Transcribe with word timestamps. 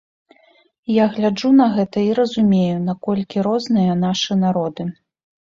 Я 0.91 1.03
гляджу 1.17 1.51
на 1.57 1.67
гэта 1.75 1.97
і 2.07 2.15
разумею, 2.21 2.77
наколькі 2.89 3.45
розныя 3.51 3.93
нашы 4.07 4.41
народы. 4.45 4.83